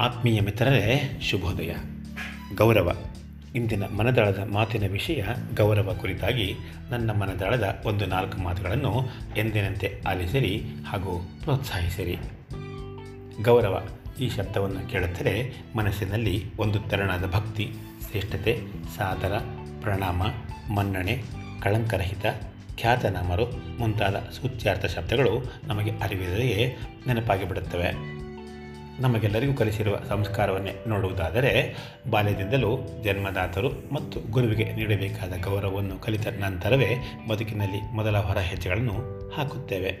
ಆತ್ಮೀಯ 0.00 0.40
ಮಿತ್ರರೇ, 0.40 1.18
ಶುಭೋದಯ. 1.22 1.74
ಗೌರವ. 2.54 2.96
ಇಂದಿನ 3.54 3.82
ಮನದಾಳದ 3.84 4.48
ಮಾತಿನ 4.52 4.90
ವಿಷಯ 4.90 5.24
ಗೌರವ 5.56 5.94
ಕುರಿತಾಗಿ 6.00 6.56
ನನ್ನ 6.90 7.10
ಮನದಾಳದ 7.10 7.82
ಒಂದು 7.86 8.06
ನಾಲ್ಕು 8.06 8.38
ಮಾತುಗಳನ್ನು 8.38 9.08
ಎಂದಿನಂತೆ 9.36 10.02
ಆಲಿಸಿರಿ 10.08 10.64
ಹಾಗೂ 10.86 11.30
ಪ್ರೋತ್ಸಾಹಿಸಿರಿ. 11.42 12.18
ಗೌರವ, 13.42 13.88
ಈ 14.20 14.28
ಶಬ್ದವನ್ನು 14.28 14.90
ಕೇಳುತ್ತಲೇ 14.90 15.64
ಮನಸ್ಸಿನಲ್ಲಿ 15.76 16.56
ಒಂದು 16.56 16.78
ತೆರನಾದ 16.78 17.26
ಭಕ್ತಿ, 17.26 17.72
ಶ್ರೇಷ್ಠತೆ, 18.10 18.60
ಸಾದರ, 18.96 19.32
ಪ್ರಣಾಮ, 19.80 20.22
ಮನ್ನಣೆ, 20.74 21.22
ಕಳಂಕರಹಿತ, 21.60 22.26
ಖ್ಯಾತನಾಮರು 22.76 23.78
ಮುಂತಾದ 23.78 24.16
ಸೂಚ್ಯಾರ್ಥ 24.16 24.86
ಶಬ್ದಗಳು 24.86 25.60
ನಮಗೆ 25.66 25.90
ಅರಿವಿದೆಯೇ 25.90 26.76
ನೆನಪಾಗಿ 27.06 27.48
ಬಿಡುತ್ತವೆ 27.48 28.19
ನಮಗೆಲ್ಲರಿಗೂ 28.98 29.54
ಕಲಿಸಿರುವ 29.54 29.98
ಸಂಸ್ಕಾರವನ್ನೇ 30.08 30.84
ನೋಡುವುದಾದರೆ, 30.88 31.76
ಬಾಲ್ಯದಿಂದಲೂ 32.10 32.78
ಜನ್ಮದಾತರು 33.04 33.94
ಮತ್ತು 33.94 34.30
ಗುರುವಿಗೆ 34.30 34.72
ನೀಡಬೇಕಾದ 34.72 35.32
ಗೌರವವನ್ನು 35.44 35.98
ಕಲಿತ 35.98 36.26
ನಂತರವೇ 36.26 36.96
ಬದುಕಿನಲ್ಲಿ 37.28 37.92
ಮೊದಲ 37.92 38.18
ಹೊರ 38.18 38.38
ಹೆಜ್ಜೆಗಳನ್ನು 38.38 39.30
ಹಾಕುತ್ತೇವೆ. 39.30 39.98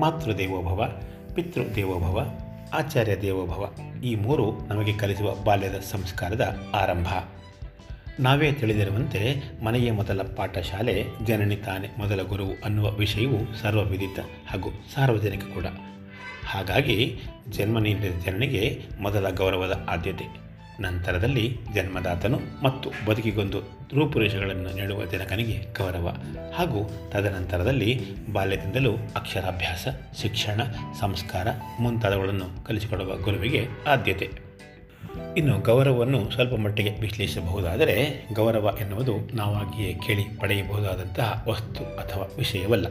ಮಾತೃದೇವೋಭವ, 0.00 1.00
ಪಿತೃದೇವೋಭವ, 1.34 2.30
ಆಚಾರ್ಯ 2.74 3.16
ದೇವೋಭವ 3.16 3.74
ಈ 4.04 4.14
ಮೂರು 4.14 4.66
ನಮಗೆ 4.66 4.92
ಕಲಿಸುವ 4.92 5.34
ಬಾಲ್ಯದ 5.34 5.74
ಸಂಸ್ಕಾರದ 5.90 6.66
ಆರಂಭ. 6.74 7.06
ನಾವೇ 8.20 8.52
ತಿಳಿದಿರುವಂತೆ 8.52 9.42
ಮನೆಯ 9.64 9.92
ಮೊದಲ 9.92 10.22
ಪಾಠಶಾಲೆ 10.22 11.04
ಜನನಿ 11.24 11.56
ತಾನೇ 11.56 11.88
ಮೊದಲ 11.98 12.22
ಗುರುವು 12.22 12.52
ಅನ್ನುವ 12.64 12.90
ವಿಷಯವು 12.90 13.56
ಸರ್ವವಿದಿತ 13.62 14.18
ಹಾಗೂ 14.46 14.70
ಸಾರ್ವಜನಿಕ 14.94 15.40
ಕೂಡ. 15.40 15.64
ಹಾಗಾಗಿ 16.48 17.18
ಜನ್ಮ 17.50 17.78
ನೀಡಿದ 17.78 18.22
ಜನನಿಗೆ 18.24 18.82
ಮೊದಲ 19.00 19.30
ಗೌರವದ 19.30 19.86
ಆದ್ಯತೆ. 19.88 20.48
ನಂತರದಲ್ಲಿ 20.80 21.58
ಜನ್ಮದಾತನು 21.74 22.38
ಮತ್ತು 22.64 22.90
ಬದುಕಿಗೊಂದು 23.06 23.60
ರೂಪುರೇಷೆಗಳನ್ನು 23.94 24.74
ನೀಡುವ 24.74 25.04
ಜನಕನಿಗೆ 25.04 25.58
ಗೌರವ. 25.78 26.16
ಹಾಗೂ 26.54 26.90
ತದನಂತರದಲ್ಲಿ 27.08 28.00
ಬಾಲ್ಯದಿಂದಲೂ 28.32 28.92
ಅಕ್ಷರಾಭ್ಯಾಸ, 28.92 29.88
ಶಿಕ್ಷಣ, 30.22 30.62
ಸಂಸ್ಕಾರ 31.00 31.48
ಮುಂತಾದವುಗಳನ್ನು 31.80 32.64
ಕಲಿಸಿಕೊಡುವ 32.64 33.16
ಗುರುವಿಗೆ 33.16 33.68
ಆದ್ಯತೆ. 33.86 34.48
ಇನ್ನು 35.36 35.58
ಗೌರವವನ್ನು 35.58 36.30
ಸ್ವಲ್ಪ 36.30 36.54
ಮಟ್ಟಿಗೆ 36.54 36.90
ವಿಶ್ಲೇಷಿಸಬಹುದಾದರೆ 36.90 38.26
ಗೌರವ 38.32 38.76
ಎನ್ನುವುದು 38.80 39.36
ನಾವಾಗಿಯೇ 39.36 39.94
ಕೇಳಿ 39.94 40.24
ಪಡೆಯಬಹುದಾದಂತಹ 40.40 41.44
ವಸ್ತು 41.48 41.96
ಅಥವಾ 41.96 42.34
ವಿಷಯವಲ್ಲ. 42.36 42.86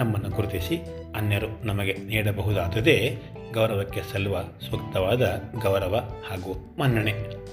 ನಮ್ಮನ್ನು 0.00 0.30
ಗುರುತಿಸಿ 0.30 0.76
ಅನ್ಯರು 1.16 1.66
ನಮಗೆ 1.66 1.92
ನೀಡಬಹುದಾದದೇ 1.92 3.16
ಗೌರವಕ್ಕೆ 3.52 4.00
ಸಲ್ಲುವ 4.12 4.40
ಸೂಕ್ತವಾದ 4.70 5.42
ಗೌರವ 5.62 6.22
ಹಾಗೂ 6.30 6.74
ಮನ್ನಣೆ. 6.78 7.44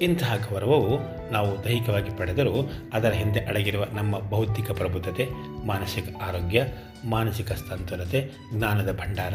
ಇಂತಹ 0.00 0.36
ಗೌರವವು 0.50 0.98
ನಾವು 1.32 1.64
ದೈಹಿಕವಾಗಿ 1.64 2.18
ಪಡೆದರೂ 2.18 2.70
ಅದರ 2.92 3.10
ಹಿಂದೆ 3.10 3.40
ಅಡಗಿರುವ 3.40 3.84
ನಮ್ಮ 3.92 4.18
ಬೌದ್ಧಿಕ 4.18 4.70
ಪ್ರಬುದ್ಧತೆ, 4.70 5.28
ಮಾನಸಿಕ 5.66 6.04
ಆರೋಗ್ಯ, 6.22 6.64
ಮಾನಸಿಕ 7.04 7.52
ಸ್ತಂತುಲತೆ 7.52 8.30
ಜ್ಞಾನದ 8.54 8.98
ಭಂಡಾರ, 9.00 9.34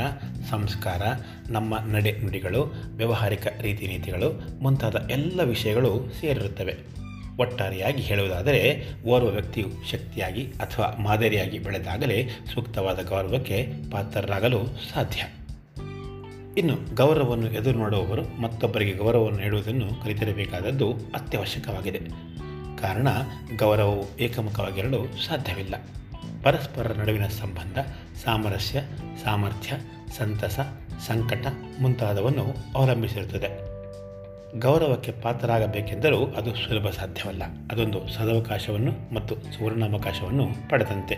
ಸಂಸ್ಕಾರ, 0.50 1.02
ನಮ್ಮ 1.50 1.78
ನಡೆ 1.78 2.12
ನುಡಿಗಳು 2.12 2.74
ವ್ಯಾವಹಾರಿಕ 2.96 3.48
ರೀತಿ 3.62 3.88
ನೀತಿಗಳು 3.88 4.62
ಮುಂತಾದ 4.62 5.08
ಎಲ್ಲ 5.12 5.44
ವಿಷಯಗಳು 5.44 6.10
ಸೇರಿರುತ್ತವೆ. 6.22 7.07
ಒಟ್ಟಾರೆಯಾಗಿ 7.40 8.02
ಹೇಳುವುದಾದರೆ, 8.02 8.84
ಓರ್ವ 9.06 9.28
ವ್ಯಕ್ತಿಯು 9.28 9.92
ಶಕ್ತಿಯಾಗಿ 9.92 10.44
ಅಥವಾ 10.46 10.98
ಮಾದರಿಯಾಗಿ 11.00 11.60
ಬೆಳೆದಾಗಲೇ 11.60 12.30
ಸೂಕ್ತವಾದ 12.54 13.08
ಗೌರವಕ್ಕೆ 13.08 13.68
ಪಾತ್ರರಾಗಲು 13.92 14.66
ಸಾಧ್ಯ. 14.94 15.24
ಇನ್ನು 16.58 16.96
ಗೌರವವನ್ನು 16.96 17.52
ಎದುರು 17.52 17.80
ನೋಡುವವರು 17.80 18.42
ಮತ್ತೊಬ್ಬರಿಗೆ 18.42 18.94
ಗೌರವವನ್ನು 18.94 19.40
ನೀಡುವುದನ್ನು 19.40 20.04
ಕಲಿತಿರಬೇಕಾದದ್ದು 20.04 20.94
ಅತ್ಯವಶ್ಯಕವಾಗಿದೆ. 20.94 22.00
ಕಾರಣ, 22.82 23.08
ಗೌರವವು 23.58 24.20
ಏಕಮುಖವಾಗಿರಲು 24.20 25.28
ಸಾಧ್ಯವಿಲ್ಲ. 25.28 25.76
ಪರಸ್ಪರರ 26.44 26.92
ನಡುವಿನ 26.92 27.28
ಸಂಬಂಧ, 27.28 27.80
ಸಾಮರಸ್ಯ, 28.24 28.82
ಸಾಮರ್ಥ್ಯ, 29.24 29.76
ಸಂತಸ, 30.18 30.60
ಸಂಕಟ 31.08 31.48
ಮುಂತಾದವನ್ನು 31.82 32.56
ಅವಲಂಬಿಸಿರುತ್ತದೆ. 32.76 33.67
ಗೌರವಕ್ಕೆ 34.60 35.12
ಪಾತ್ರರಾಗಬೇಕೆಂದರೂ 35.12 36.26
ಅದು 36.26 36.56
ಸುಲಭ 36.56 36.90
ಸಾಧ್ಯವಲ್ಲ. 36.90 37.44
ಅದೊಂದು 37.72 38.08
ಸದವಕಾಶವನ್ನು 38.08 39.14
ಮತ್ತು 39.14 39.36
ಸುವರ್ಣಾವಕಾಶವನ್ನು 39.36 40.70
ಪಡೆದಂತೆ. 40.70 41.16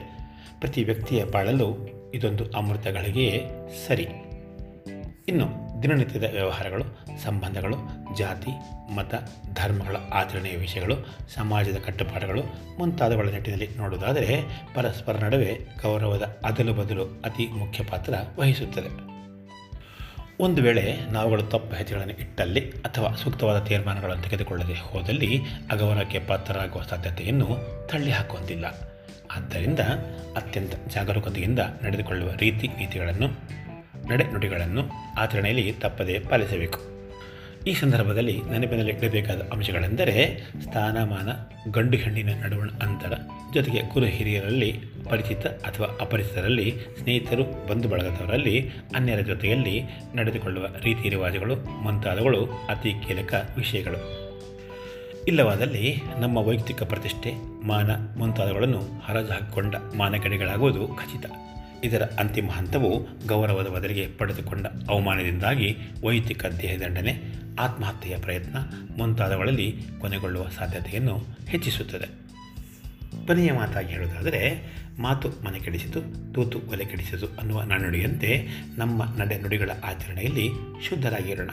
ಪ್ರತಿ 0.60 0.84
ವ್ಯಕ್ತಿಯ 0.84 1.24
ಬಾಳಲು 1.24 2.00
ಇದೊಂದು 2.14 2.52
ಅಮೃತಗಳಿಗೆಯೇ 2.52 3.50
ಸರಿ. 3.88 4.08
ಇನ್ನು 5.28 5.70
ದಿನನಿತ್ಯದ 5.84 6.24
ವ್ಯವಹಾರಗಳು, 6.24 6.84
ಸಂಬಂಧಗಳು, 7.24 7.76
ಜಾತಿ, 8.18 8.52
ಮತ, 8.96 9.16
ಧರ್ಮಗಳ 9.54 9.96
ಆಚರಣೆಯ 10.14 10.58
ವಿಷಯಗಳು, 10.58 10.96
ಸಮಾಜದ 11.34 11.78
ಕಟ್ಟುಪಾಡುಗಳು 11.78 12.42
ಮುಂತಾದವುಗಳ 12.80 13.30
ನಿಟ್ಟಿನಲ್ಲಿ 13.30 13.70
ನೋಡುವುದಾದರೆ 13.78 14.42
ಪರಸ್ಪರ 14.76 15.18
ನಡುವೆ 15.18 15.60
ಗೌರವದ 15.84 16.40
ಅದಲು 16.46 16.74
ಬದಲು 16.74 17.04
ಅತಿ 17.04 17.48
ಮುಖ್ಯ 17.48 17.84
ಪಾತ್ರ 17.84 18.14
ವಹಿಸುತ್ತದೆ. 18.40 19.09
ಒಂದು 20.42 20.62
ವೇಳೆ 20.62 21.12
ನಾವುಗಳು 21.12 21.44
ತಪ್ಪು 21.44 21.76
ಹೆಜ್ಜೆಗಳನ್ನು 21.76 22.14
ಇಟ್ಟಲ್ಲಿ 22.14 22.70
ಅಥವಾ 22.70 23.16
ಸೂಕ್ತವಾದ 23.16 23.64
ತೀರ್ಮಾನಗಳನ್ನು 23.64 24.24
ತೆಗೆದುಕೊಳ್ಳದೆ 24.24 24.74
ಹೋದಲ್ಲಿ 24.74 25.42
ಅಗೌರವಕ್ಕೆ 25.72 26.20
ಪಾತ್ರರಾಗುವ 26.20 26.82
ಸಾಧ್ಯತೆಯನ್ನು 26.82 27.48
ತಳ್ಳಿ 27.88 28.12
ಹಾಕುವಂತಿಲ್ಲ. 28.12 28.66
ಆದ್ದರಿಂದ 29.32 29.80
ಅತ್ಯಂತ 30.36 30.74
ಜಾಗರೂಕತೆಯಿಂದ 30.88 31.60
ನಡೆದುಕೊಳ್ಳುವ 31.84 32.30
ರೀತಿ 32.34 32.68
ನೀತಿಗಳನ್ನು 32.68 33.28
ನಡೆ 34.10 34.24
ನುಡಿಗಳನ್ನು 34.24 34.90
ಆಚರಣೆಯಲ್ಲಿ 35.18 35.72
ತಪ್ಪದೇ 35.72 36.20
ಪಾಲಿಸಬೇಕು. 36.20 36.99
ಈ 37.68 37.74
ಸಂದರ್ಭದಲ್ಲಿ 37.74 38.42
ನೆನಪಿನಲ್ಲಿ 38.42 38.92
ಇಡಬೇಕಾದ 38.92 39.42
ಅಂಶಗಳೆಂದರೆ 39.54 40.44
ಸ್ಥಾನಮಾನ, 40.62 41.30
ಗಂಡು 41.72 41.98
ಹೆಣ್ಣಿನ 41.98 42.30
ನಡುವಣ 42.44 42.70
ಅಂತರ, 42.70 43.14
ಜೊತೆಗೆ 43.54 43.82
ಗುರು 43.82 44.06
ಹಿರಿಯರಲ್ಲಿ 44.06 44.80
ಪರಿಚಿತ 45.10 45.48
ಅಥವಾ 45.48 45.88
ಅಪರಿಚಿತರಲ್ಲಿ 46.02 46.76
ಸ್ನೇಹಿತರು, 47.00 47.68
ಬಂಧು 47.68 47.90
ಬಳಗದವರಲ್ಲಿ 47.90 48.70
ಅನ್ಯರ 48.96 49.20
ಜೊತೆಯಲ್ಲಿ 49.20 49.84
ನಡೆದುಕೊಳ್ಳುವ 50.16 50.66
ರೀತಿ 50.84 51.10
ರಿವಾಜುಗಳು, 51.10 51.84
ಮುಂತಾದವುಗಳು 51.84 52.46
ಅತಿ 52.70 52.94
ಕೀಲಕ 53.08 53.34
ವಿಷಯಗಳು. 53.58 54.30
ಇಲ್ಲವಾದಲ್ಲಿ 55.28 55.96
ನಮ್ಮ 56.20 56.38
ವೈಯಕ್ತಿಕ 56.38 56.84
ಪ್ರತಿಷ್ಠೆ, 56.84 57.32
ಮಾನ 57.68 57.92
ಮುಂತಾದವುಗಳನ್ನು 58.18 58.82
ಹರಾಜು 59.06 59.28
ಹಾಕಿಕೊಂಡ 59.28 59.76
ಮಾನಗಡಿಗಳಾಗುವುದು 59.98 60.88
ಖಚಿತ. 60.88 61.26
ಇದರ 61.84 62.04
ಅಂತಿಮ 62.20 62.52
ಹಂತವು 62.52 63.08
ಗೌರವದ 63.28 63.68
ಬದಲಿಗೆ 63.68 64.08
ಪಡೆದುಕೊಂಡ 64.08 64.66
ಅವಮಾನದಿಂದಾಗಿ 64.90 65.78
ವೈಯಕ್ತಿಕ 66.08 66.46
ದೇಹದಂಡನೆ 66.46 67.29
ಆತ್ಮಹತ್ಯೆಯ 67.60 68.18
ಪ್ರಯತ್ನ 68.18 68.58
ಮುಂತಾದವುಗಳಲ್ಲಿ 68.98 69.84
ಕೊನೆಗೊಳ್ಳುವ 70.00 70.50
ಸಾಧ್ಯತೆಯನ್ನು 70.50 71.26
ಹೆಚ್ಚಿಸುತ್ತದೆ. 71.48 72.30
ಕೊನೆಯ 73.28 73.52
ಮಾತಾಗಿ 73.52 73.94
ಹೇಳುವುದಾದರೆ, 73.94 74.70
ಮಾತು 75.00 75.30
ಮನೆ 75.30 75.60
ಕೆಡಿಸಿತು, 75.60 76.02
ತೂತು 76.34 76.60
ಒಲೆ 76.60 76.86
ಕೆಡಿಸಿತು 76.86 77.28
ಅನ್ನುವ 77.28 77.62
ನಾಣ್ಣುಡಿಯಂತೆ 77.62 78.48
ನಮ್ಮ 78.78 79.04
ನಡೆ 79.18 79.38
ನುಡಿಗಳ 79.38 79.72
ಆಚರಣೆಯಲ್ಲಿ 79.84 80.50
ಶುದ್ಧರಾಗಿರೋಣ. 80.88 81.50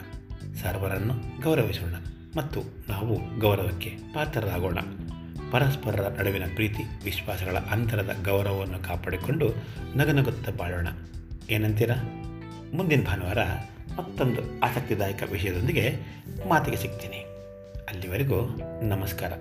ಸರ್ವರನ್ನು 0.55 1.41
ಗೌರವಿಸೋಣ 1.41 1.93
ಮತ್ತು 2.37 2.61
ನಾವು 2.89 3.39
ಗೌರವಕ್ಕೆ 3.39 3.89
ಪಾತ್ರರಾಗೋಣ. 4.13 4.77
ಪರಸ್ಪರರ 5.51 6.19
ನಡುವಿನ 6.19 6.43
ಪ್ರೀತಿ, 6.55 7.03
ವಿಶ್ವಾಸಗಳ 7.03 7.57
ಅಂತರದ 7.57 8.15
ಗೌರವವನ್ನು 8.25 8.79
ಕಾಪಾಡಿಕೊಂಡು 8.79 9.53
ನಗನಗುತ್ತಾ 9.95 10.51
ಬಾಳೋಣ. 10.57 10.87
ಏನಂತೀರಾ? 11.49 11.95
ಮುಂದಿನ 12.73 13.03
ಭಾನುವಾರ 13.03 13.37
ಮತ್ತೊಂದು 13.97 14.59
ಆಸಕ್ತಿದಾಯಕ 14.59 15.23
ವಿಷಯದೊಂದಿಗೆ 15.31 15.95
ಮಾತಿಗೆ 16.47 16.77
ಸಿಗ್ತೀನಿ. 16.77 17.17
ಅಲ್ಲಿವರೆಗೂ 17.89 18.59
ನಮಸ್ಕಾರ. 18.81 19.31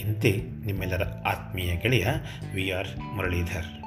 ಇಂತೆ 0.00 0.42
ನಿಮ್ಮೆಲ್ಲರ 0.66 1.04
ಆತ್ಮೀಯ 1.04 1.76
ಗೆಳೆಯ 1.76 2.06
ವಿ 2.54 2.70
ಆರ್ 2.70 2.98
ಮುರಳೀಧರ್. 2.98 3.85